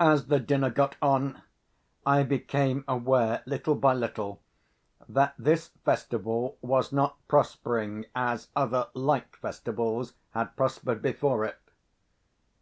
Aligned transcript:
As 0.00 0.28
the 0.28 0.40
dinner 0.40 0.70
got 0.70 0.96
on, 1.02 1.42
I 2.06 2.22
became 2.22 2.82
aware, 2.88 3.42
little 3.44 3.74
by 3.74 3.92
little, 3.92 4.40
that 5.06 5.34
this 5.38 5.68
festival 5.84 6.56
was 6.62 6.92
not 6.94 7.18
prospering 7.28 8.06
as 8.14 8.48
other 8.56 8.86
like 8.94 9.36
festivals 9.36 10.14
had 10.30 10.56
prospered 10.56 11.02
before 11.02 11.44
it. 11.44 11.58